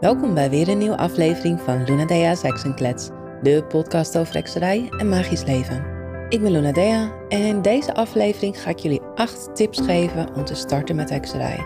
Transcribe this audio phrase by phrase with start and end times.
[0.00, 3.08] Welkom bij weer een nieuwe aflevering van Luna Dea Sex Klets,
[3.42, 5.84] de podcast over hekserij en magisch leven.
[6.28, 10.44] Ik ben Luna Dea en in deze aflevering ga ik jullie 8 tips geven om
[10.44, 11.58] te starten met hekserij.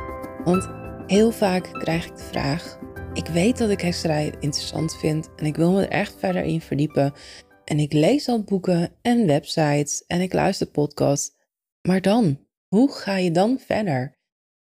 [0.45, 0.69] Want
[1.07, 2.79] heel vaak krijg ik de vraag:
[3.13, 6.61] ik weet dat ik hekserij interessant vind en ik wil me er echt verder in
[6.61, 7.13] verdiepen.
[7.71, 11.35] En ik lees al boeken en websites en ik luister podcasts.
[11.89, 14.19] Maar dan, hoe ga je dan verder?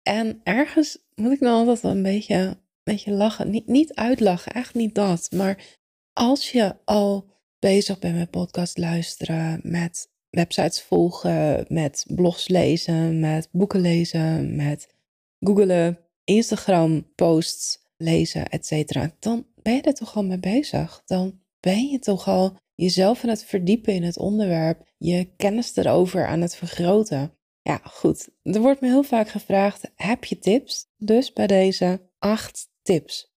[0.03, 3.51] En ergens moet ik dan altijd een beetje beetje lachen.
[3.51, 5.30] Niet, niet uitlachen, echt niet dat.
[5.33, 5.79] Maar
[6.12, 13.48] als je al bezig bent met podcast luisteren, met websites volgen, met blogs lezen, met
[13.51, 14.95] boeken lezen, met
[15.41, 18.95] googelen, Instagram posts lezen, etc.
[19.19, 21.03] Dan ben je er toch al mee bezig.
[21.06, 26.27] Dan ben je toch al jezelf aan het verdiepen in het onderwerp, je kennis erover
[26.27, 27.38] aan het vergroten.
[27.62, 28.28] Ja, goed.
[28.42, 30.86] Er wordt me heel vaak gevraagd: heb je tips?
[30.97, 33.33] Dus bij deze acht tips.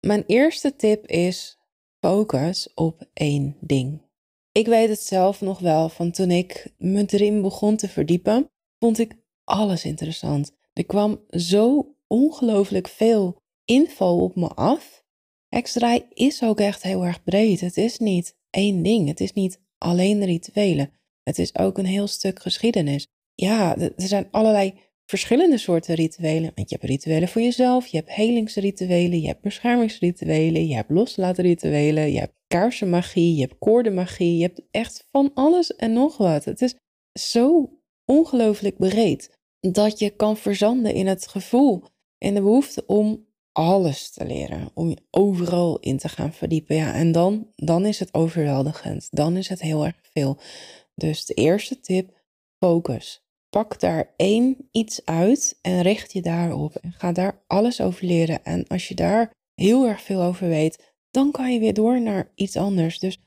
[0.00, 1.58] Mijn eerste tip is
[2.00, 4.04] focus op één ding.
[4.52, 8.98] Ik weet het zelf nog wel van toen ik me erin begon te verdiepen, vond
[8.98, 10.52] ik alles interessant.
[10.72, 15.04] Er kwam zo ongelooflijk veel info op me af.
[15.48, 17.60] Hekserij is ook echt heel erg breed.
[17.60, 19.08] Het is niet één ding.
[19.08, 20.90] Het is niet alleen rituelen.
[21.22, 23.06] Het is ook een heel stuk geschiedenis.
[23.34, 24.74] Ja, er zijn allerlei
[25.06, 26.52] verschillende soorten rituelen.
[26.54, 32.12] Want je hebt rituelen voor jezelf, je hebt helingsrituelen, je hebt beschermingsrituelen, je hebt loslaatrituelen,
[32.12, 36.44] je hebt kaarsenmagie, je hebt koordenmagie, je hebt echt van alles en nog wat.
[36.44, 36.74] Het is
[37.12, 37.70] zo
[38.04, 41.82] ongelooflijk breed dat je kan verzanden in het gevoel
[42.18, 43.25] en de behoefte om
[43.56, 46.76] alles te leren, om je overal in te gaan verdiepen.
[46.76, 50.38] Ja, en dan, dan is het overweldigend, dan is het heel erg veel.
[50.94, 52.22] Dus de eerste tip,
[52.58, 56.74] focus pak daar één iets uit en richt je daarop.
[56.74, 58.44] En ga daar alles over leren.
[58.44, 62.32] En als je daar heel erg veel over weet, dan kan je weer door naar
[62.34, 62.98] iets anders.
[62.98, 63.18] Dus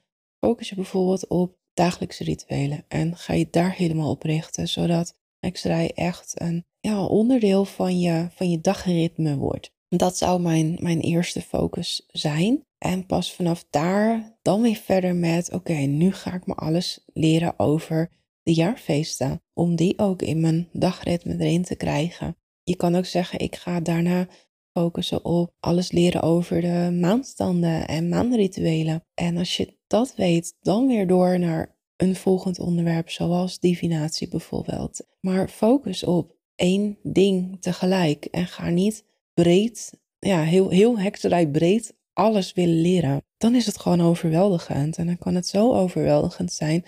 [0.46, 5.92] focus je bijvoorbeeld op dagelijkse rituelen en ga je daar helemaal op richten, zodat hekserij
[5.94, 9.72] echt een ja, onderdeel van je, van je dagritme wordt.
[9.90, 12.64] Dat zou mijn, mijn eerste focus zijn.
[12.78, 17.60] En pas vanaf daar dan weer verder met: oké, nu ga ik me alles leren
[17.60, 18.10] over
[18.44, 22.36] de jaarfeesten, om die ook in mijn dagritme erin te krijgen.
[22.64, 24.28] Je kan ook zeggen, ik ga daarna
[24.74, 29.04] focussen op alles leren over de maandstanden en maanrituelen.
[29.14, 35.06] En als je dat weet, dan weer door naar een volgend onderwerp, zoals divinatie bijvoorbeeld.
[35.20, 39.06] Maar focus op één ding tegelijk en ga niet
[39.42, 43.24] breed, ja, heel, heel hekserij breed alles willen leren.
[43.38, 46.86] Dan is het gewoon overweldigend en dan kan het zo overweldigend zijn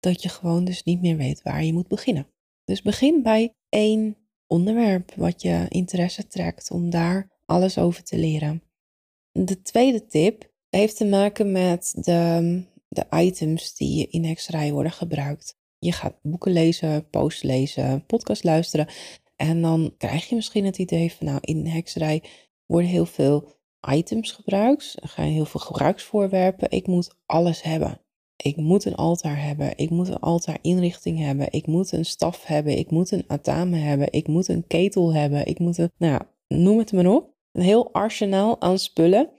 [0.00, 2.26] dat je gewoon dus niet meer weet waar je moet beginnen.
[2.64, 4.16] Dus begin bij één
[4.46, 8.62] onderwerp wat je interesse trekt om daar alles over te leren.
[9.32, 15.56] De tweede tip heeft te maken met de, de items die in hekserij worden gebruikt.
[15.78, 18.88] Je gaat boeken lezen, posts lezen, podcast luisteren
[19.36, 22.22] en dan krijg je misschien het idee van nou in hekserij
[22.66, 23.52] worden heel veel
[23.90, 27.98] items gebruikt, er gaan heel veel gebruiksvoorwerpen, ik moet alles hebben.
[28.36, 29.76] Ik moet een altaar hebben.
[29.76, 31.52] Ik moet een altaarinrichting hebben.
[31.52, 32.78] Ik moet een staf hebben.
[32.78, 34.12] Ik moet een atame hebben.
[34.12, 35.46] Ik moet een ketel hebben.
[35.46, 37.34] Ik moet een, nou, noem het maar op.
[37.52, 39.30] Een heel arsenaal aan spullen.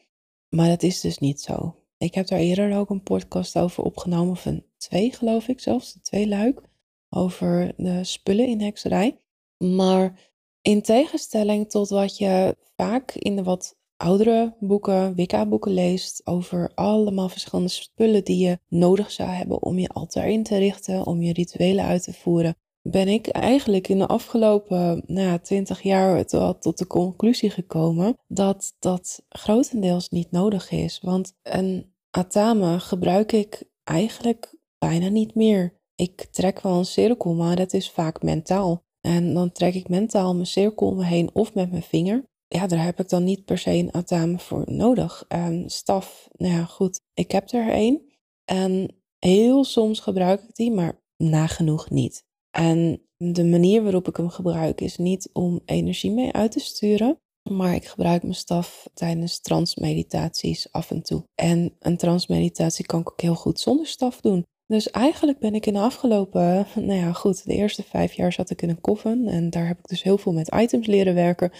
[0.49, 1.75] Maar dat is dus niet zo.
[1.97, 6.27] Ik heb daar eerder ook een podcast over opgenomen, een twee geloof ik zelfs, twee
[6.27, 6.61] luik,
[7.09, 9.19] over de spullen in hekserij.
[9.57, 16.71] Maar in tegenstelling tot wat je vaak in de wat oudere boeken, Wicca-boeken leest over
[16.73, 21.21] allemaal verschillende spullen die je nodig zou hebben om je altaar in te richten, om
[21.21, 26.61] je rituelen uit te voeren, ben ik eigenlijk in de afgelopen nou, 20 jaar tot,
[26.61, 30.99] tot de conclusie gekomen dat dat grotendeels niet nodig is.
[31.01, 35.73] Want een atame gebruik ik eigenlijk bijna niet meer.
[35.95, 38.84] Ik trek wel een cirkel, maar dat is vaak mentaal.
[39.05, 42.67] En dan trek ik mentaal mijn cirkel om me heen of met mijn vinger ja,
[42.67, 45.25] daar heb ik dan niet per se een atame voor nodig.
[45.27, 48.01] En staf, nou ja, goed, ik heb er één.
[48.45, 52.23] En heel soms gebruik ik die, maar nagenoeg niet.
[52.51, 57.19] En de manier waarop ik hem gebruik is niet om energie mee uit te sturen,
[57.49, 61.23] maar ik gebruik mijn staf tijdens transmeditaties af en toe.
[61.35, 64.43] En een transmeditatie kan ik ook heel goed zonder staf doen.
[64.67, 68.49] Dus eigenlijk ben ik in de afgelopen, nou ja, goed, de eerste vijf jaar zat
[68.49, 71.51] ik in een koffen en daar heb ik dus heel veel met items leren werken.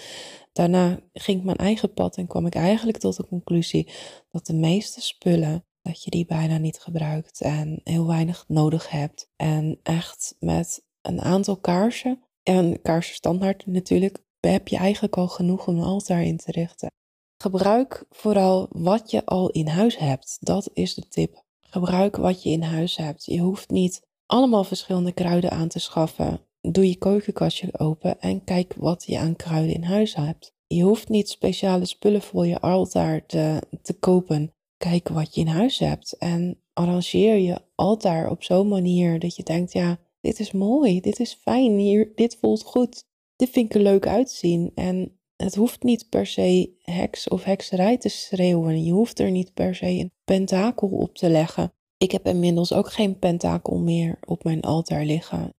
[0.51, 3.89] Daarna ging ik mijn eigen pad en kwam ik eigenlijk tot de conclusie
[4.31, 9.29] dat de meeste spullen dat je die bijna niet gebruikt en heel weinig nodig hebt.
[9.35, 15.67] En echt met een aantal kaarsen, en kaarsen standaard natuurlijk, heb je eigenlijk al genoeg
[15.67, 16.91] om een altaar in te richten.
[17.37, 20.37] Gebruik vooral wat je al in huis hebt.
[20.39, 21.43] Dat is de tip.
[21.69, 23.25] Gebruik wat je in huis hebt.
[23.25, 26.39] Je hoeft niet allemaal verschillende kruiden aan te schaffen.
[26.61, 30.53] Doe je keukenkastje open en kijk wat je aan kruiden in huis hebt.
[30.67, 34.53] Je hoeft niet speciale spullen voor je altaar te, te kopen.
[34.77, 39.43] Kijk wat je in huis hebt en arrangeer je altaar op zo'n manier dat je
[39.43, 43.03] denkt: ja, dit is mooi, dit is fijn, hier, dit voelt goed.
[43.35, 44.71] Dit vind ik er leuk uitzien.
[44.75, 48.83] En het hoeft niet per se heks of hekserij te schreeuwen.
[48.83, 51.73] Je hoeft er niet per se een pentakel op te leggen.
[51.97, 55.53] Ik heb inmiddels ook geen pentakel meer op mijn altaar liggen.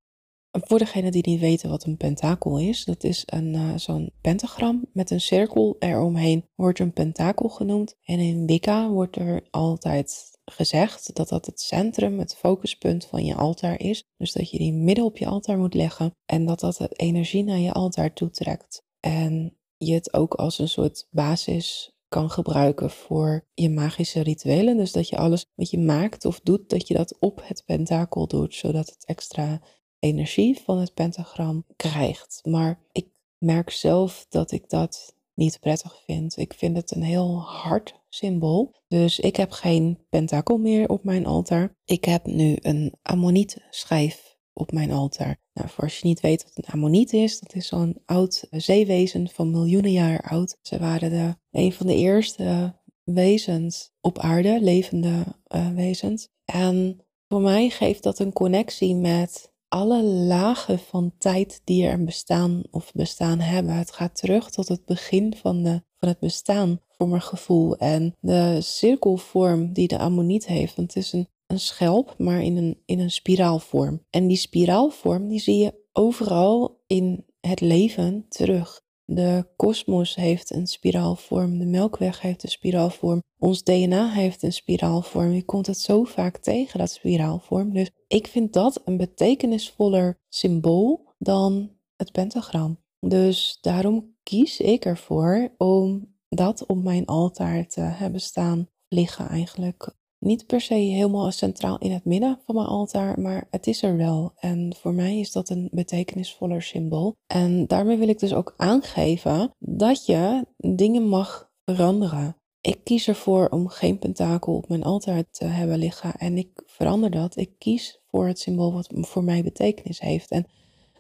[0.51, 4.87] Voor degenen die niet weten wat een pentakel is, dat is een, uh, zo'n pentagram
[4.93, 7.95] met een cirkel eromheen, wordt een pentakel genoemd.
[8.05, 13.35] En in Wicca wordt er altijd gezegd dat dat het centrum, het focuspunt van je
[13.35, 14.05] altaar is.
[14.17, 17.45] Dus dat je die midden op je altaar moet leggen en dat dat de energie
[17.45, 18.83] naar je altaar toetrekt.
[19.01, 24.77] En je het ook als een soort basis kan gebruiken voor je magische rituelen.
[24.77, 28.27] Dus dat je alles wat je maakt of doet, dat je dat op het pentakel
[28.27, 29.61] doet, zodat het extra
[29.99, 32.41] energie van het pentagram krijgt.
[32.45, 33.07] Maar ik
[33.39, 36.37] merk zelf dat ik dat niet prettig vind.
[36.37, 38.75] Ik vind het een heel hard symbool.
[38.89, 41.77] Dus ik heb geen pentakel meer op mijn altaar.
[41.85, 45.37] Ik heb nu een ammoniet schijf op mijn altaar.
[45.53, 49.29] Nou, voor als je niet weet wat een ammoniet is, dat is zo'n oud zeewezen
[49.29, 50.57] van miljoenen jaar oud.
[50.63, 52.75] Ze waren de, een van de eerste
[53.05, 55.25] wezens op aarde, levende
[55.55, 56.29] uh, wezens.
[56.45, 62.63] En voor mij geeft dat een connectie met alle lagen van tijd die er bestaan
[62.71, 63.75] of bestaan hebben.
[63.75, 67.77] Het gaat terug tot het begin van, de, van het bestaan voor mijn gevoel.
[67.77, 72.57] En de cirkelvorm die de ammoniet heeft, want het is een een schelp, maar in
[72.57, 74.05] een, in een spiraalvorm.
[74.11, 78.85] En die spiraalvorm die zie je overal in het leven terug.
[79.05, 85.33] De kosmos heeft een spiraalvorm, de melkweg heeft een spiraalvorm, ons DNA heeft een spiraalvorm.
[85.33, 87.73] Je komt het zo vaak tegen, dat spiraalvorm.
[87.73, 92.79] Dus ik vind dat een betekenisvoller symbool dan het pentagram.
[93.01, 99.95] Dus daarom kies ik ervoor om dat op mijn altaar te hebben staan, liggen eigenlijk
[100.19, 103.97] niet per se helemaal centraal in het midden van mijn altaar, maar het is er
[103.97, 104.33] wel.
[104.37, 107.17] En voor mij is dat een betekenisvoller symbool.
[107.27, 112.37] En daarmee wil ik dus ook aangeven dat je dingen mag veranderen.
[112.61, 117.11] Ik kies ervoor om geen pentakel op mijn altaar te hebben liggen en ik verander
[117.11, 117.37] dat.
[117.37, 120.31] Ik kies voor het symbool wat voor mij betekenis heeft.
[120.31, 120.47] En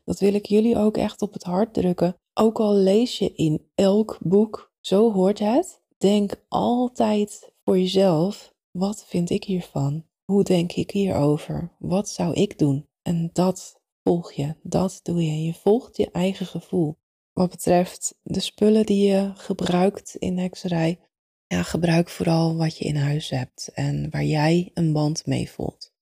[0.05, 2.17] dat wil ik jullie ook echt op het hart drukken.
[2.35, 5.81] Ook al lees je in elk boek, zo hoort het.
[5.99, 10.06] Denk altijd voor jezelf wat vind ik hiervan?
[10.25, 11.73] Hoe denk ik hierover?
[11.78, 12.88] Wat zou ik doen?
[13.02, 15.44] En dat volg je, dat doe je.
[15.44, 16.96] Je volgt je eigen gevoel.
[17.32, 21.00] Wat betreft de spullen die je gebruikt in hekserij,
[21.49, 25.94] gebruik vooral wat je in huis hebt en waar jij een band mee voelt.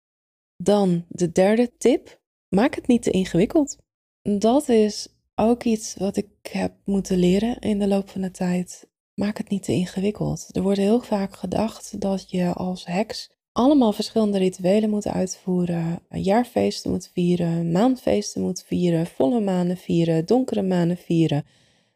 [0.56, 3.78] Dan de derde tip: maak het niet te ingewikkeld.
[4.22, 8.88] Dat is ook iets wat ik heb moeten leren in de loop van de tijd.
[9.14, 10.48] Maak het niet te ingewikkeld.
[10.52, 16.90] Er wordt heel vaak gedacht dat je als heks allemaal verschillende rituelen moet uitvoeren, jaarfeesten
[16.90, 21.44] moet vieren, maandfeesten moet vieren, volle maanden vieren, donkere maanden vieren.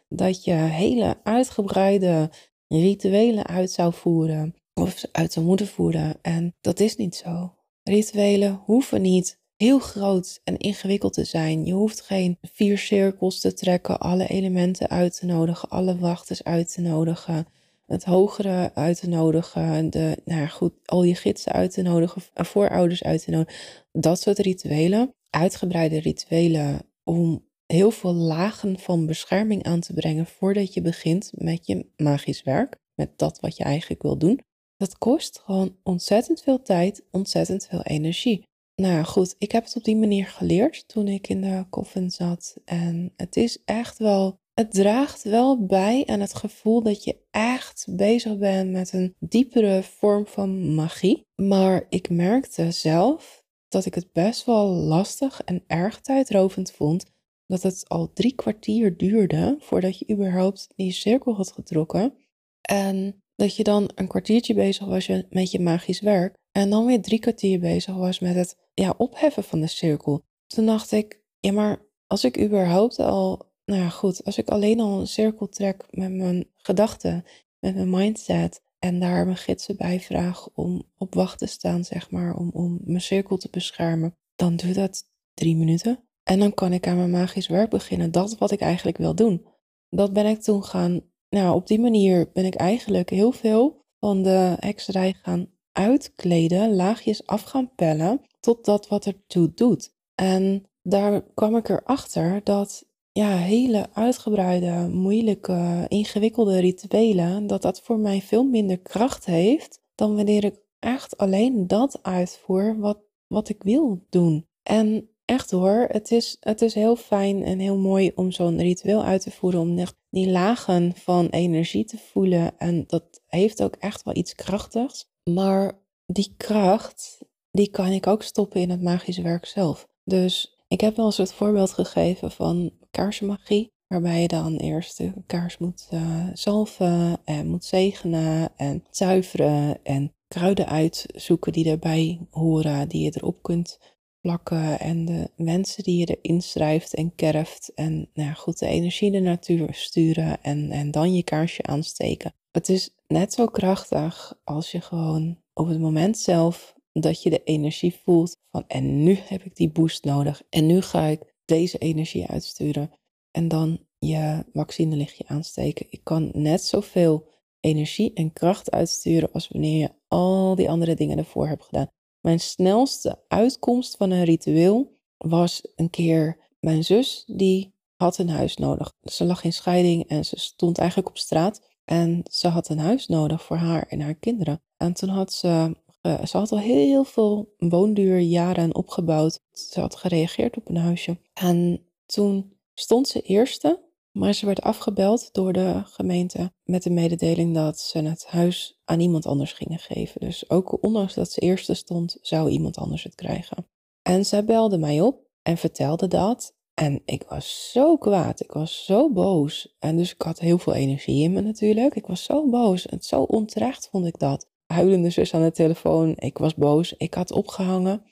[0.09, 2.31] Dat je hele uitgebreide
[2.69, 6.19] rituelen uit zou voeren of uit zou moeten voeren.
[6.23, 7.55] En dat is niet zo.
[7.83, 11.65] Rituelen hoeven niet heel groot en ingewikkeld te zijn.
[11.65, 16.73] Je hoeft geen vier cirkels te trekken, alle elementen uit te nodigen, alle wachters uit
[16.73, 17.47] te nodigen,
[17.87, 23.03] het hogere uit te nodigen, de, nou goed, al je gidsen uit te nodigen, voorouders
[23.03, 23.55] uit te nodigen.
[23.93, 30.75] Dat soort rituelen, uitgebreide rituelen om heel veel lagen van bescherming aan te brengen voordat
[30.75, 34.41] je begint met je magisch werk, met dat wat je eigenlijk wil doen.
[34.77, 38.47] Dat kost gewoon ontzettend veel tijd, ontzettend veel energie
[38.81, 42.11] nou ja, goed, ik heb het op die manier geleerd toen ik in de koffin
[42.11, 42.57] zat.
[42.65, 47.87] En het is echt wel, het draagt wel bij aan het gevoel dat je echt
[47.91, 51.27] bezig bent met een diepere vorm van magie.
[51.35, 57.05] Maar ik merkte zelf dat ik het best wel lastig en erg tijdrovend vond.
[57.47, 62.15] Dat het al drie kwartier duurde voordat je überhaupt die cirkel had getrokken.
[62.61, 66.37] En dat je dan een kwartiertje bezig was met je magisch werk.
[66.59, 70.25] En dan weer drie kwartier bezig was met het ja, opheffen van de cirkel.
[70.47, 74.81] Toen dacht ik, ja, maar als ik überhaupt al, nou ja, goed, als ik alleen
[74.81, 77.25] al een cirkel trek met mijn gedachten,
[77.59, 82.11] met mijn mindset, en daar mijn gidsen bij vraag om op wacht te staan, zeg
[82.11, 86.09] maar, om, om mijn cirkel te beschermen, dan duurt dat drie minuten.
[86.23, 88.13] En dan kan ik aan mijn magisch werk beginnen.
[88.13, 89.47] Dat wat ik eigenlijk wil doen.
[89.89, 94.23] Dat ben ik toen gaan, nou op die manier ben ik eigenlijk heel veel van
[94.23, 99.93] de hekserij gaan uitkleden, laagjes af gaan pellen, tot dat wat ertoe doet.
[100.15, 107.99] En daar kwam ik erachter dat ja, hele uitgebreide, moeilijke, ingewikkelde rituelen, dat dat voor
[107.99, 113.63] mij veel minder kracht heeft dan wanneer ik echt alleen dat uitvoer wat, wat ik
[113.63, 114.47] wil doen.
[114.63, 119.05] En echt hoor, het is, het is heel fijn en heel mooi om zo'n ritueel
[119.05, 122.59] uit te voeren, om echt die lagen van energie te voelen.
[122.59, 125.11] En dat heeft ook echt wel iets krachtigs.
[125.35, 127.19] Maar die kracht,
[127.51, 129.89] die kan ik ook stoppen in het magische werk zelf.
[130.05, 135.13] Dus ik heb wel eens het voorbeeld gegeven van kaarsmagie, waarbij je dan eerst de
[135.27, 142.89] kaars moet uh, zalven en moet zegenen en zuiveren en kruiden uitzoeken die erbij horen,
[142.89, 143.79] die je erop kunt
[144.21, 148.67] plakken en de mensen die je erin schrijft en kerft en nou ja, goed de
[148.67, 152.33] energie de natuur sturen en, en dan je kaarsje aansteken.
[152.51, 157.43] Het is net zo krachtig als je gewoon op het moment zelf dat je de
[157.45, 161.79] energie voelt van en nu heb ik die boost nodig en nu ga ik deze
[161.79, 162.91] energie uitsturen
[163.31, 165.87] en dan je vaccinelichtje aansteken.
[165.91, 167.29] Ik kan net zoveel
[167.61, 171.89] energie en kracht uitsturen als wanneer je al die andere dingen ervoor hebt gedaan.
[172.21, 178.57] Mijn snelste uitkomst van een ritueel was een keer mijn zus die had een huis
[178.57, 178.93] nodig.
[179.03, 183.07] Ze lag in scheiding en ze stond eigenlijk op straat en ze had een huis
[183.07, 184.63] nodig voor haar en haar kinderen.
[184.77, 189.41] En toen had ze uh, ze had al heel veel woonduurjaren opgebouwd.
[189.53, 191.19] Ze had gereageerd op een huisje.
[191.33, 197.55] En toen stond ze eerste, maar ze werd afgebeld door de gemeente met de mededeling
[197.55, 200.21] dat ze het huis aan iemand anders gingen geven.
[200.21, 203.69] Dus ook ondanks dat ze eerste stond, zou iemand anders het krijgen.
[204.03, 206.57] En zij belde mij op en vertelde dat.
[206.79, 209.77] En ik was zo kwaad, ik was zo boos.
[209.79, 211.95] En dus ik had heel veel energie in me natuurlijk.
[211.95, 216.15] Ik was zo boos en zo onterecht vond ik dat huilende zus aan de telefoon.
[216.17, 216.95] Ik was boos.
[216.97, 218.03] Ik had opgehangen.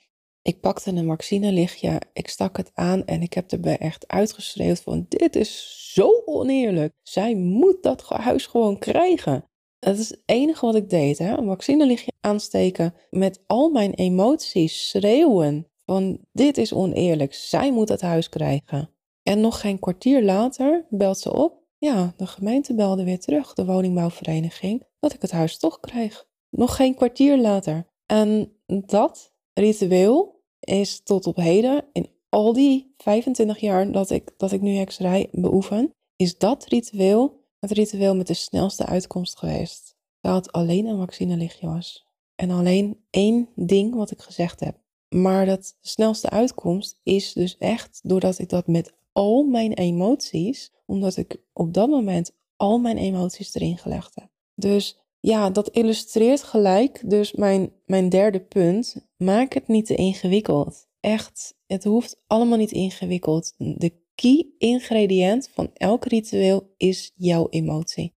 [0.41, 2.01] Ik pakte een vaccinelichtje.
[2.13, 6.93] Ik stak het aan en ik heb erbij echt uitgeschreeuwd van dit is zo oneerlijk.
[7.03, 9.43] Zij moet dat huis gewoon krijgen.
[9.79, 11.17] Dat is het enige wat ik deed.
[11.17, 11.37] Hè?
[11.37, 12.93] Een vaccinelichtje aansteken.
[13.09, 17.33] Met al mijn emoties schreeuwen van dit is oneerlijk.
[17.33, 18.89] Zij moet dat huis krijgen.
[19.23, 21.65] En nog geen kwartier later belt ze op.
[21.77, 26.27] Ja, de gemeente belde weer terug, de woningbouwvereniging, dat ik het huis toch krijg.
[26.49, 27.87] Nog geen kwartier later.
[28.05, 34.51] En dat ritueel is tot op heden, in al die 25 jaar dat ik, dat
[34.51, 39.95] ik nu hekserij beoefen, is dat ritueel het ritueel met de snelste uitkomst geweest.
[40.21, 42.07] Dat alleen een vaccinelichtje was.
[42.35, 44.77] En alleen één ding wat ik gezegd heb.
[45.15, 51.17] Maar dat snelste uitkomst is dus echt doordat ik dat met al mijn emoties, omdat
[51.17, 54.29] ik op dat moment al mijn emoties erin gelegd heb.
[54.55, 59.07] Dus ja, dat illustreert gelijk dus mijn, mijn derde punt.
[59.17, 60.87] Maak het niet te ingewikkeld.
[60.99, 63.53] Echt, het hoeft allemaal niet ingewikkeld.
[63.57, 68.13] De key ingrediënt van elk ritueel is jouw emotie.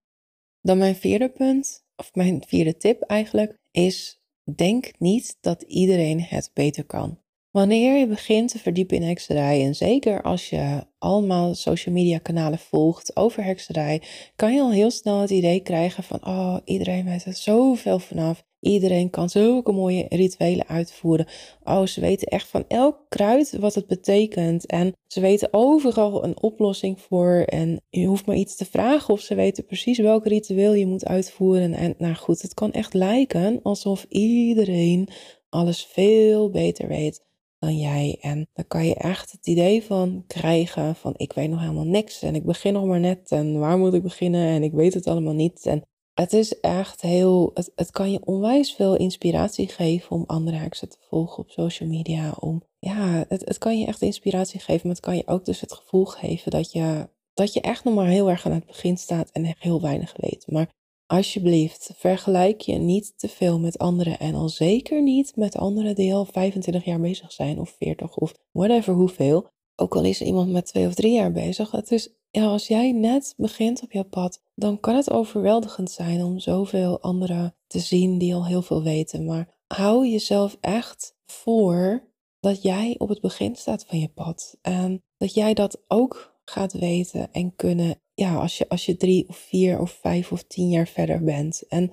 [0.61, 4.20] Dan mijn vierde punt, of mijn vierde tip eigenlijk, is
[4.55, 7.19] denk niet dat iedereen het beter kan.
[7.51, 12.59] Wanneer je begint te verdiepen in hekserij, en zeker als je allemaal social media kanalen
[12.59, 14.01] volgt over hekserij,
[14.35, 18.43] kan je al heel snel het idee krijgen van, oh, iedereen weet er zoveel vanaf.
[18.61, 21.27] Iedereen kan zulke mooie rituelen uitvoeren.
[21.63, 24.65] Oh, ze weten echt van elk kruid wat het betekent.
[24.65, 27.43] En ze weten overal een oplossing voor.
[27.45, 31.05] En je hoeft maar iets te vragen of ze weten precies welk ritueel je moet
[31.05, 31.73] uitvoeren.
[31.73, 35.07] En nou goed, het kan echt lijken alsof iedereen
[35.49, 37.25] alles veel beter weet
[37.59, 38.17] dan jij.
[38.21, 42.21] En dan kan je echt het idee van krijgen van ik weet nog helemaal niks
[42.21, 45.07] en ik begin nog maar net en waar moet ik beginnen en ik weet het
[45.07, 45.65] allemaal niet.
[45.65, 50.89] En het is echt heel, het, kan je onwijs veel inspiratie geven om andere heksen
[50.89, 52.35] te volgen op social media.
[52.39, 55.61] Om, ja, het, het kan je echt inspiratie geven, maar het kan je ook dus
[55.61, 58.97] het gevoel geven dat je, dat je echt nog maar heel erg aan het begin
[58.97, 60.45] staat en heel weinig weet.
[60.47, 60.69] Maar
[61.11, 66.13] Alsjeblieft, vergelijk je niet te veel met anderen en al zeker niet met anderen die
[66.13, 69.47] al 25 jaar bezig zijn of 40 of whatever hoeveel.
[69.75, 71.71] Ook al is iemand met twee of drie jaar bezig.
[71.71, 76.23] Het is, ja, als jij net begint op jouw pad, dan kan het overweldigend zijn
[76.23, 79.25] om zoveel anderen te zien die al heel veel weten.
[79.25, 85.03] Maar hou jezelf echt voor dat jij op het begin staat van je pad en
[85.17, 89.37] dat jij dat ook gaat weten en kunnen ja, als je, als je drie of
[89.37, 91.67] vier of vijf of tien jaar verder bent.
[91.67, 91.91] En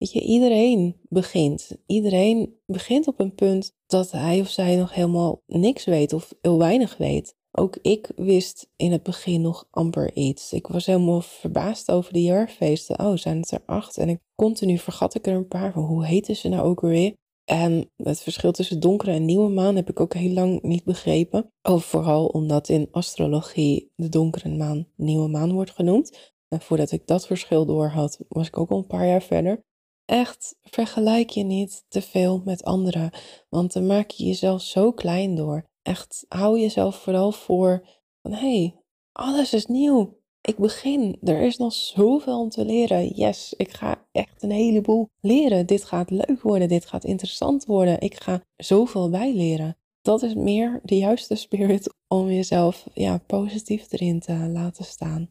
[0.00, 1.76] Weet je, iedereen begint.
[1.86, 6.58] Iedereen begint op een punt dat hij of zij nog helemaal niks weet of heel
[6.58, 7.36] weinig weet.
[7.52, 10.52] Ook ik wist in het begin nog amper iets.
[10.52, 13.00] Ik was helemaal verbaasd over de jaarfeesten.
[13.00, 13.98] Oh, zijn het er acht?
[13.98, 15.82] En ik continu vergat ik er een paar van.
[15.82, 17.14] Hoe heten ze nou ook weer?
[17.44, 21.52] En het verschil tussen donkere en nieuwe maan heb ik ook heel lang niet begrepen.
[21.62, 26.32] Of vooral omdat in astrologie de donkere maan nieuwe maan wordt genoemd.
[26.48, 29.64] En voordat ik dat verschil door had, was ik ook al een paar jaar verder.
[30.04, 33.10] Echt, vergelijk je niet te veel met anderen,
[33.48, 35.69] want dan maak je jezelf zo klein door.
[35.90, 37.88] Echt, hou jezelf vooral voor
[38.22, 38.74] van hé, hey,
[39.12, 40.18] alles is nieuw.
[40.40, 41.18] Ik begin.
[41.22, 43.08] Er is nog zoveel om te leren.
[43.08, 45.66] Yes, ik ga echt een heleboel leren.
[45.66, 46.68] Dit gaat leuk worden.
[46.68, 48.00] Dit gaat interessant worden.
[48.00, 49.76] Ik ga zoveel bijleren.
[50.02, 55.30] Dat is meer de juiste spirit om jezelf ja, positief erin te laten staan.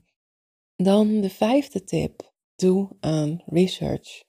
[0.75, 2.33] Dan de vijfde tip.
[2.55, 4.23] Doe aan research.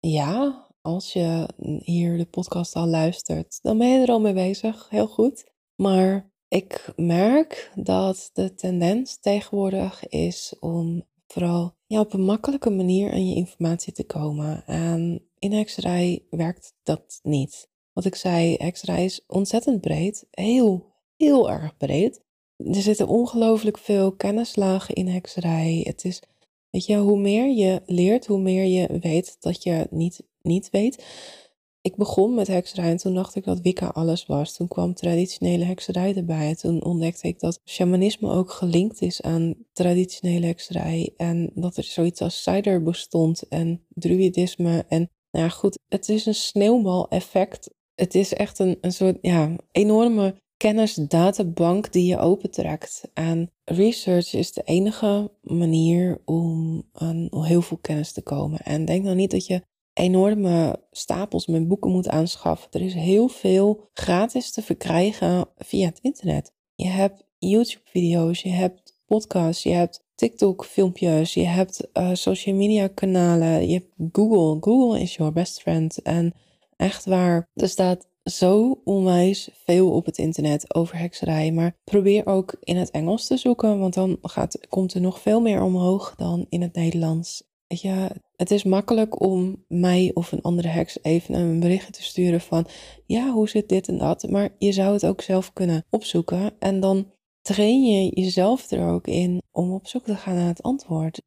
[0.00, 1.48] Ja, als je
[1.82, 4.88] hier de podcast al luistert, dan ben je er al mee bezig.
[4.88, 5.56] Heel goed.
[5.80, 13.12] Maar ik merk dat de tendens tegenwoordig is om vooral ja, op een makkelijke manier
[13.12, 14.66] aan je informatie te komen.
[14.66, 17.68] En in hekserij werkt dat niet.
[17.92, 20.26] Wat ik zei, hekserij is ontzettend breed.
[20.30, 22.20] Heel, heel erg breed.
[22.56, 25.80] Er zitten ongelooflijk veel kennislagen in hekserij.
[25.84, 26.22] Het is,
[26.70, 31.04] weet je, hoe meer je leert, hoe meer je weet dat je niet, niet weet.
[31.80, 34.56] Ik begon met hekserij en toen dacht ik dat Wicca alles was.
[34.56, 36.54] Toen kwam traditionele hekserij erbij.
[36.54, 41.14] Toen ontdekte ik dat shamanisme ook gelinkt is aan traditionele hekserij.
[41.16, 44.84] En dat er zoiets als cider bestond en druidisme.
[44.88, 47.70] En nou ja, goed, het is een sneeuwbal-effect.
[47.94, 53.10] Het is echt een, een soort ja, enorme kennisdatabank die je opentrekt.
[53.14, 58.58] En research is de enige manier om aan heel veel kennis te komen.
[58.58, 59.62] En denk nou niet dat je
[59.98, 62.70] enorme stapels met boeken moet aanschaffen.
[62.70, 66.52] Er is heel veel gratis te verkrijgen via het internet.
[66.74, 73.72] Je hebt YouTube-video's, je hebt podcasts, je hebt TikTok-filmpjes, je hebt uh, social media-kanalen, je
[73.72, 74.56] hebt Google.
[74.60, 76.02] Google is your best friend.
[76.02, 76.34] En
[76.76, 81.52] echt waar, er staat zo onwijs veel op het internet over hekserij.
[81.52, 85.40] Maar probeer ook in het Engels te zoeken, want dan gaat, komt er nog veel
[85.40, 87.46] meer omhoog dan in het Nederlands.
[87.74, 92.40] Ja, het is makkelijk om mij of een andere heks even een berichtje te sturen
[92.40, 92.66] van
[93.06, 94.28] ja, hoe zit dit en dat.
[94.30, 99.06] Maar je zou het ook zelf kunnen opzoeken en dan train je jezelf er ook
[99.06, 101.22] in om op zoek te gaan naar het antwoord.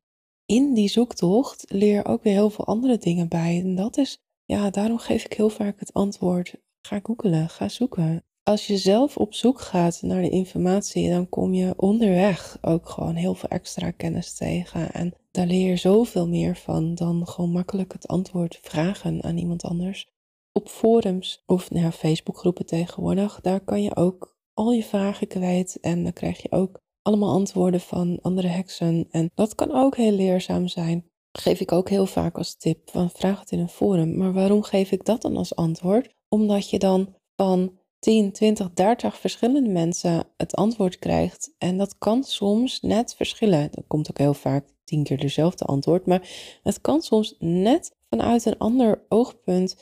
[0.45, 3.61] In die zoektocht leer ook weer heel veel andere dingen bij.
[3.63, 6.55] En dat is, ja, daarom geef ik heel vaak het antwoord.
[6.81, 11.53] Ga googelen, ga zoeken als je zelf op zoek gaat naar de informatie, dan kom
[11.53, 14.91] je onderweg ook gewoon heel veel extra kennis tegen.
[14.91, 19.63] En daar leer je zoveel meer van dan gewoon makkelijk het antwoord vragen aan iemand
[19.63, 20.09] anders.
[20.51, 26.03] Op forums of nou, Facebookgroepen tegenwoordig, daar kan je ook al je vragen kwijt en
[26.03, 29.07] dan krijg je ook allemaal antwoorden van andere heksen.
[29.11, 31.05] En dat kan ook heel leerzaam zijn.
[31.31, 34.17] Geef ik ook heel vaak als tip van vraag het in een forum.
[34.17, 36.15] Maar waarom geef ik dat dan als antwoord?
[36.29, 41.53] Omdat je dan van 10, 20, 30 verschillende mensen het antwoord krijgt.
[41.57, 43.67] En dat kan soms net verschillen.
[43.71, 46.05] Dat komt ook heel vaak tien keer dezelfde antwoord.
[46.05, 46.29] Maar
[46.63, 49.75] het kan soms net vanuit een ander oogpunt,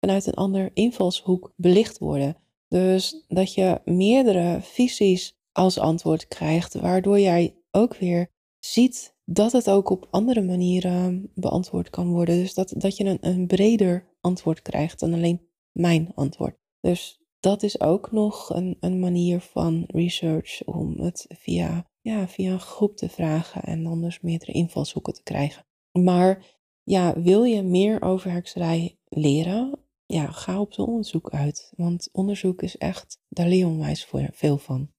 [0.00, 2.36] vanuit een ander invalshoek belicht worden.
[2.68, 9.70] Dus dat je meerdere visies als antwoord krijgt, waardoor jij ook weer ziet dat het
[9.70, 12.36] ook op andere manieren beantwoord kan worden.
[12.36, 16.56] Dus dat, dat je een, een breder antwoord krijgt dan alleen mijn antwoord.
[16.80, 22.52] Dus dat is ook nog een, een manier van research om het via, ja, via
[22.52, 25.66] een groep te vragen en dan dus meerdere invalshoeken te krijgen.
[25.92, 26.44] Maar
[26.82, 29.78] ja, wil je meer over hekserij leren?
[30.06, 31.72] Ja, ga op zo'n onderzoek uit.
[31.76, 34.90] Want onderzoek is echt, daar leer onwijs veel van.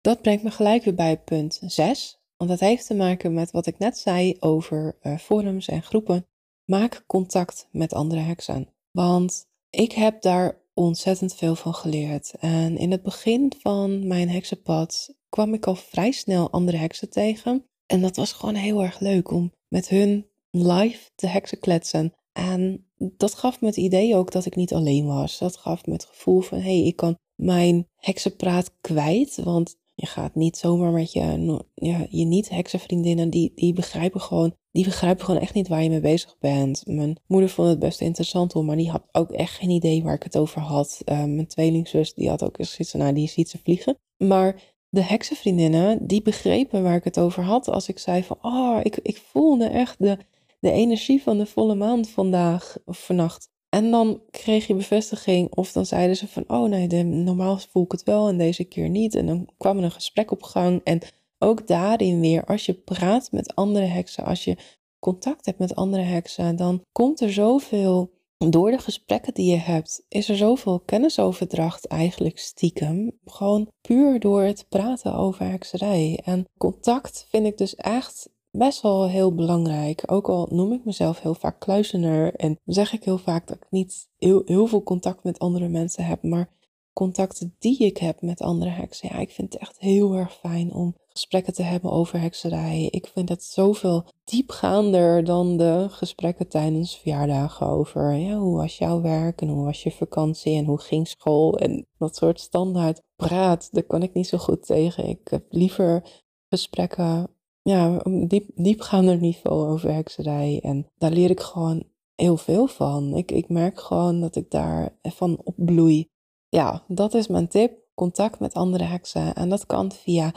[0.00, 2.20] Dat brengt me gelijk weer bij punt 6.
[2.36, 6.26] Want dat heeft te maken met wat ik net zei over uh, forums en groepen.
[6.64, 8.74] Maak contact met andere heksen.
[8.90, 12.34] Want ik heb daar ontzettend veel van geleerd.
[12.38, 17.64] En in het begin van mijn heksenpad kwam ik al vrij snel andere heksen tegen.
[17.86, 22.12] En dat was gewoon heel erg leuk om met hun live te heksen kletsen.
[22.32, 25.38] En dat gaf me het idee ook dat ik niet alleen was.
[25.38, 29.36] Dat gaf me het gevoel van, hé, hey, ik kan mijn heksenpraat kwijt.
[29.44, 34.84] Want je gaat niet zomaar met je, ja, je niet-heksenvriendinnen, die, die begrijpen gewoon die
[34.84, 36.82] begrijpen gewoon echt niet waar je mee bezig bent.
[36.86, 40.14] Mijn moeder vond het best interessant om, maar die had ook echt geen idee waar
[40.14, 41.02] ik het over had.
[41.04, 43.98] Uh, mijn tweelingzus, die had ook eens zoiets nou, die ziet ze vliegen.
[44.16, 48.80] Maar de heksenvriendinnen, die begrepen waar ik het over had als ik zei van, oh,
[48.82, 50.18] ik, ik voelde echt de,
[50.60, 53.48] de energie van de volle maan vandaag of vannacht.
[53.68, 57.92] En dan kreeg je bevestiging of dan zeiden ze van, oh nee, normaal voel ik
[57.92, 59.14] het wel en deze keer niet.
[59.14, 61.00] En dan kwam er een gesprek op gang en
[61.38, 64.56] ook daarin weer, als je praat met andere heksen, als je
[64.98, 70.04] contact hebt met andere heksen, dan komt er zoveel door de gesprekken die je hebt,
[70.08, 73.18] is er zoveel kennisoverdracht eigenlijk stiekem.
[73.24, 76.20] Gewoon puur door het praten over hekserij.
[76.24, 80.02] En contact vind ik dus echt best wel heel belangrijk.
[80.06, 83.66] Ook al noem ik mezelf heel vaak kluizenaar en zeg ik heel vaak dat ik
[83.70, 86.56] niet heel, heel veel contact met andere mensen heb, maar
[86.92, 90.72] contacten die ik heb met andere heksen, ja, ik vind het echt heel erg fijn
[90.72, 92.88] om gesprekken te hebben over hekserij.
[92.90, 99.00] Ik vind het zoveel diepgaander dan de gesprekken tijdens verjaardagen over ja, hoe was jouw
[99.00, 103.68] werk en hoe was je vakantie en hoe ging school en dat soort standaard praat.
[103.72, 105.08] Daar kan ik niet zo goed tegen.
[105.08, 106.04] Ik heb liever
[106.48, 107.30] gesprekken
[107.62, 113.14] ja, op diep, diepgaander niveau over hekserij en daar leer ik gewoon heel veel van.
[113.16, 116.08] Ik, ik merk gewoon dat ik daar van opbloei.
[116.48, 117.86] Ja, dat is mijn tip.
[117.94, 119.34] Contact met andere heksen.
[119.34, 120.32] En dat kan via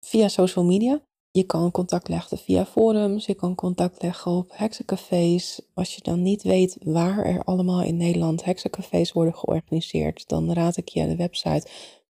[0.00, 1.00] via social media.
[1.30, 5.60] Je kan contact leggen via forums, je kan contact leggen op heksencafés.
[5.74, 10.76] Als je dan niet weet waar er allemaal in Nederland heksencafés worden georganiseerd, dan raad
[10.76, 11.68] ik je de website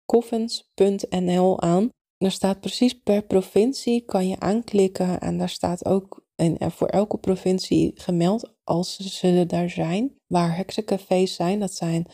[0.07, 1.89] coffins.nl aan.
[2.19, 7.19] Daar staat precies per provincie, kan je aanklikken en daar staat ook en voor elke
[7.19, 10.15] provincie gemeld als ze daar zijn.
[10.27, 12.07] Waar heksencafés zijn, dat zijn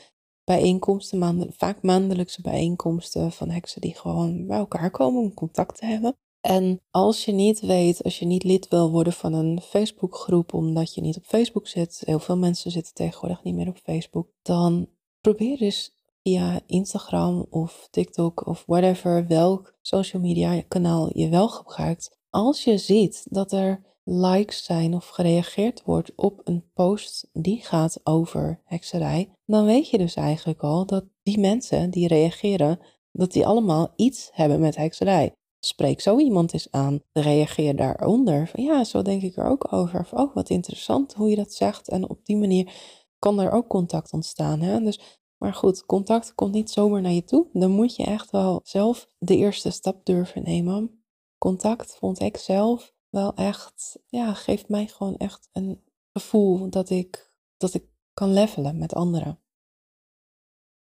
[0.56, 6.16] bijeenkomsten, vaak maandelijkse bijeenkomsten van heksen die gewoon bij elkaar komen om contact te hebben.
[6.40, 10.94] En als je niet weet, als je niet lid wil worden van een Facebookgroep omdat
[10.94, 14.88] je niet op Facebook zit, heel veel mensen zitten tegenwoordig niet meer op Facebook, dan
[15.20, 22.18] probeer dus via Instagram of TikTok of whatever, welk social media kanaal je wel gebruikt.
[22.30, 28.00] Als je ziet dat er likes zijn of gereageerd wordt op een post die gaat
[28.04, 32.78] over hekserij, dan weet je dus eigenlijk al dat die mensen die reageren,
[33.12, 35.34] dat die allemaal iets hebben met hekserij.
[35.64, 38.48] Spreek zo iemand eens aan, reageer daaronder.
[38.48, 40.00] Van, ja, zo denk ik er ook over.
[40.00, 41.88] Of, oh, wat interessant hoe je dat zegt.
[41.88, 42.72] En op die manier
[43.18, 44.60] kan er ook contact ontstaan.
[44.60, 44.80] Hè?
[44.80, 47.46] Dus, maar goed, contact komt niet zomaar naar je toe.
[47.52, 51.04] Dan moet je echt wel zelf de eerste stap durven nemen.
[51.38, 55.80] Contact vond ik zelf wel echt, ja, geeft mij gewoon echt een
[56.12, 57.89] gevoel dat ik, dat ik
[58.20, 59.38] kan levelen met anderen.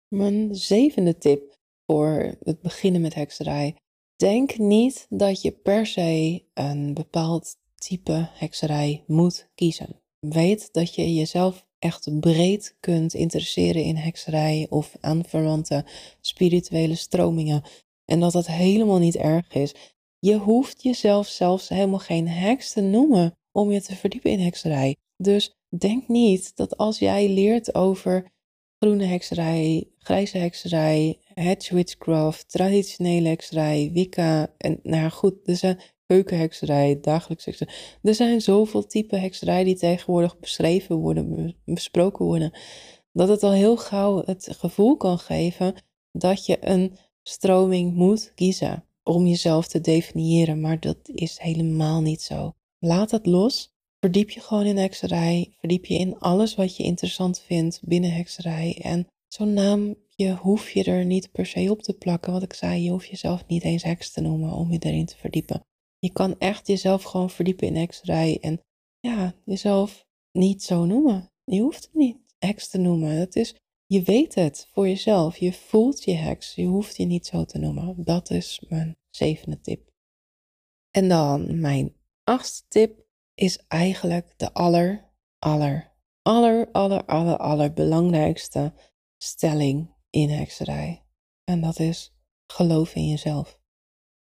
[0.08, 3.76] Mijn zevende tip voor het beginnen met hekserij.
[4.16, 10.02] Denk niet dat je per se een bepaald type hekserij moet kiezen.
[10.20, 15.86] Weet dat je jezelf echt breed kunt interesseren in hekserij of aanverwante
[16.22, 17.64] spirituele stromingen.
[18.06, 19.76] En dat dat helemaal niet erg is.
[20.20, 24.96] Je hoeft jezelf zelfs helemaal geen heks te noemen om je te verdiepen in hekserij.
[25.18, 28.32] Dus denk niet dat als jij leert over
[28.80, 37.00] groene hekserij, grijze hekserij, hedge witchcraft, traditionele hekserij, wicca en nou goed, er zijn keukenhekserij,
[37.02, 37.74] dagelijks hekserij.
[38.02, 42.52] Er zijn zoveel typen hekserij die tegenwoordig beschreven worden, besproken worden,
[43.12, 45.76] dat het al heel gauw het gevoel kan geven
[46.12, 52.22] dat je een stroming moet kiezen om jezelf te definiëren, maar dat is helemaal niet
[52.22, 52.54] zo.
[52.80, 53.73] Laat het los.
[54.04, 55.54] Verdiep je gewoon in hekserij.
[55.60, 58.80] Verdiep je in alles wat je interessant vindt binnen hekserij.
[58.82, 62.34] En zo'n naamje hoef je er niet per se op te plakken.
[62.34, 65.18] Wat ik zei, je hoeft jezelf niet eens heks te noemen om je erin te
[65.18, 65.62] verdiepen.
[66.00, 68.38] Je kan echt jezelf gewoon verdiepen in hekserij.
[68.42, 68.62] En
[69.00, 71.32] ja, jezelf niet zo noemen.
[71.44, 73.10] Je hoeft het niet heks te noemen.
[73.10, 75.38] Het is je weet het voor jezelf.
[75.38, 76.56] Je voelt je heks.
[76.56, 78.04] Je hoeft je niet zo te noemen.
[78.04, 79.90] Dat is mijn zevende tip.
[80.92, 83.03] En dan mijn achtste tip
[83.36, 85.92] is eigenlijk de aller, aller,
[86.22, 88.74] aller, aller, aller, belangrijkste
[89.18, 91.06] stelling in hekserij.
[91.44, 92.14] En dat is
[92.48, 93.60] geloof in jezelf.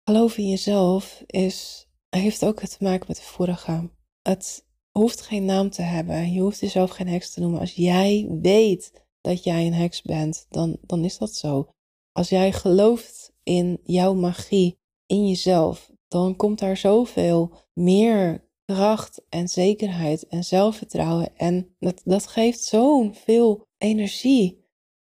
[0.04, 3.90] Geloof in jezelf is, heeft ook te maken met de vorige.
[4.22, 6.32] Het hoeft geen naam te hebben.
[6.32, 7.60] Je hoeft jezelf geen heks te noemen.
[7.60, 11.68] Als jij weet dat jij een heks bent, dan, dan is dat zo.
[12.12, 19.48] Als jij gelooft in jouw magie, in jezelf, dan komt daar zoveel meer kracht en
[19.48, 21.36] zekerheid en zelfvertrouwen.
[21.36, 24.64] En dat, dat geeft zo'n veel energie.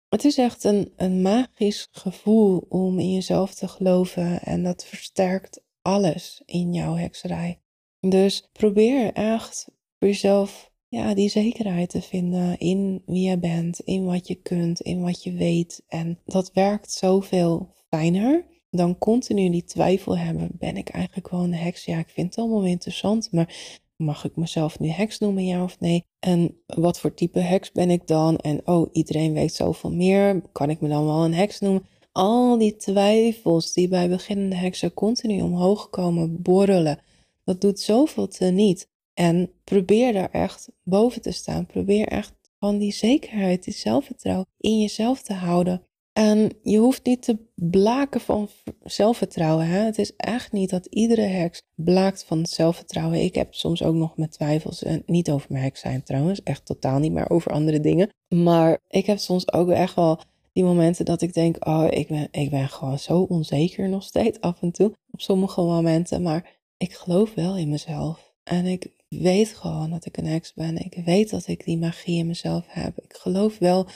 [0.08, 5.62] Het is echt een, een magisch gevoel om in jezelf te geloven en dat versterkt
[5.82, 7.60] alles in jouw hekserij.
[8.00, 9.64] Dus probeer echt
[9.98, 14.80] voor jezelf ja, die zekerheid te vinden in wie je bent, in wat je kunt,
[14.80, 15.82] in wat je weet.
[15.86, 20.48] En dat werkt zoveel fijner dan continu die twijfel hebben.
[20.52, 21.84] Ben ik eigenlijk wel een heks?
[21.84, 25.80] Ja, ik vind het allemaal interessant, maar mag ik mezelf nu heks noemen, ja of
[25.80, 26.04] nee?
[26.18, 28.36] En wat voor type heks ben ik dan?
[28.36, 30.42] En oh, iedereen weet zoveel meer.
[30.52, 31.86] Kan ik me dan wel een heks noemen?
[32.12, 36.98] Al die twijfels die bij beginnende heksen continu omhoog komen borrelen,
[37.44, 38.88] dat doet zoveel te niet.
[39.14, 41.66] En probeer daar echt boven te staan.
[41.66, 45.82] Probeer echt van die zekerheid, die zelfvertrouwen in jezelf te houden.
[46.18, 48.48] En je hoeft niet te blaken van
[48.82, 49.66] zelfvertrouwen.
[49.66, 49.78] Hè?
[49.78, 53.22] Het is echt niet dat iedere heks blaakt van zelfvertrouwen.
[53.22, 54.82] Ik heb soms ook nog met twijfels.
[54.82, 56.42] En niet over mijn heks zijn trouwens.
[56.42, 58.10] Echt totaal niet, maar over andere dingen.
[58.28, 60.20] Maar ik heb soms ook echt wel
[60.52, 64.40] die momenten dat ik denk: oh, ik ben, ik ben gewoon zo onzeker nog steeds
[64.40, 64.92] af en toe.
[65.10, 66.22] Op sommige momenten.
[66.22, 68.34] Maar ik geloof wel in mezelf.
[68.44, 70.76] En ik weet gewoon dat ik een heks ben.
[70.76, 72.98] Ik weet dat ik die magie in mezelf heb.
[72.98, 73.86] Ik geloof wel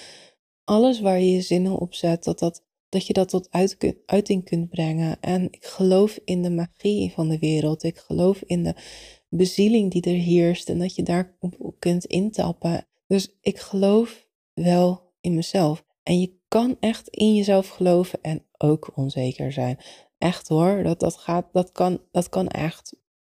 [0.72, 3.48] alles waar je je zinnen op zet, dat, dat, dat je dat tot
[4.06, 5.20] uiting kunt brengen.
[5.20, 7.82] En ik geloof in de magie van de wereld.
[7.82, 8.74] Ik geloof in de
[9.28, 12.87] bezieling die er heerst en dat je daar op kunt intappen.
[13.06, 15.85] Dus ik geloof wel in mezelf.
[16.02, 19.78] En je kan echt in jezelf geloven en ook onzeker zijn.
[20.18, 22.96] Echt hoor, dat, dat, gaat, dat, kan, dat kan echt.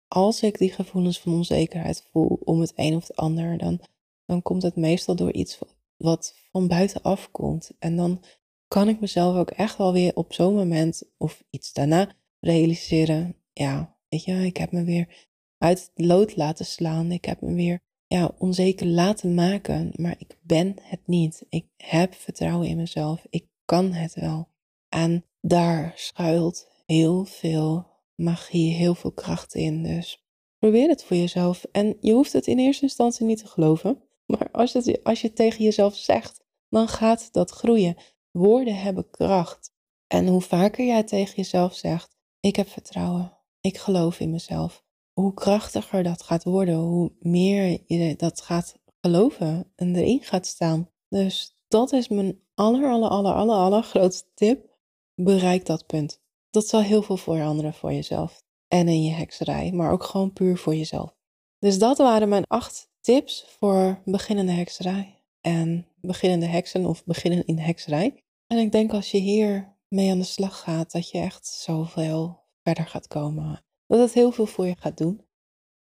[0.09, 3.81] Als ik die gevoelens van onzekerheid voel om het een of het ander, dan,
[4.27, 5.59] dan komt het meestal door iets
[6.05, 7.71] wat van buitenaf komt.
[7.79, 8.23] En dan
[8.69, 13.37] kan ik mezelf ook echt wel weer op zo'n moment of iets daarna realiseren.
[13.53, 15.27] Ja, weet je, ik heb me weer
[15.59, 17.12] uit het lood laten slaan.
[17.12, 19.93] Ik heb me weer ja, onzeker laten maken.
[19.97, 21.47] Maar ik ben het niet.
[21.49, 23.27] Ik heb vertrouwen in mezelf.
[23.31, 24.49] Ik kan het wel.
[24.88, 29.83] En daar schuilt heel veel magie, heel veel kracht in.
[29.83, 30.25] Dus
[30.59, 31.64] probeer het voor jezelf.
[31.73, 34.03] En je hoeft het in eerste instantie niet te geloven.
[34.27, 37.97] Maar als, het, als je tegen jezelf zegt, dan gaat dat groeien.
[38.31, 39.73] Woorden hebben kracht.
[40.07, 45.35] En hoe vaker jij tegen jezelf zegt: Ik heb vertrouwen, ik geloof in mezelf, hoe
[45.35, 50.91] krachtiger dat gaat worden, hoe meer je dat gaat geloven en erin gaat staan.
[51.09, 54.73] Dus dat is mijn aller, aller, aller, aller, aller grootste tip.
[55.15, 56.23] Bereik dat punt.
[56.51, 60.59] Dat zal heel veel veranderen voor jezelf en in je hekserij, maar ook gewoon puur
[60.59, 61.17] voor jezelf.
[61.59, 67.59] Dus dat waren mijn acht tips voor beginnende hekserij en beginnende heksen of beginnen in
[67.59, 68.23] hekserij.
[68.47, 72.40] En ik denk als je hier mee aan de slag gaat, dat je echt zoveel
[72.62, 73.64] verder gaat komen.
[73.87, 75.21] Dat het heel veel voor je gaat doen.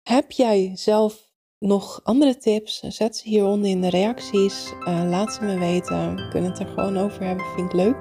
[0.03, 2.79] Heb jij zelf nog andere tips?
[2.79, 4.73] Zet ze hieronder in de reacties.
[4.79, 6.15] Uh, laat ze me weten.
[6.15, 7.45] We kunnen het er gewoon over hebben.
[7.45, 7.95] Vind ik leuk.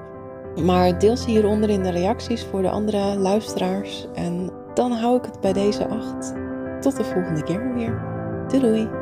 [0.65, 4.07] Maar deel ze hieronder in de reacties voor de andere luisteraars.
[4.15, 6.33] En dan hou ik het bij deze acht.
[6.81, 8.19] Tot de volgende keer weer.
[8.49, 9.00] Doei doei!